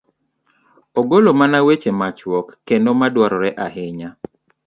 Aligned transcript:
ogolo 0.99 1.29
mana 1.39 1.57
weche 1.67 1.91
machuok 1.99 2.47
kendo 2.67 2.89
ma 2.99 3.07
dwarore 3.13 3.49
ahinya? 3.65 4.09